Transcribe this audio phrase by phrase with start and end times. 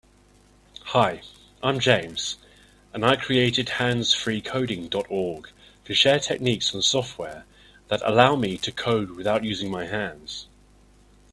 [0.95, 1.21] Hi,
[1.61, 2.37] I'm James,
[2.91, 5.49] and I created handsfreecoding.org
[5.85, 7.45] to share techniques and software
[7.89, 10.47] that allow me to code without using my hands.